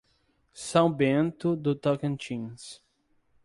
[0.51, 2.81] São Bento do Tocantins